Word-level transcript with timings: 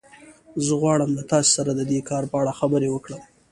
زه 0.65 0.73
غواړم 0.81 1.11
له 1.17 1.23
تاسو 1.31 1.49
سره 1.57 1.71
د 1.75 1.81
دې 1.91 1.99
کار 2.09 2.23
په 2.31 2.35
اړه 2.41 2.57
خبرې 2.59 2.89
وکړم 2.91 3.21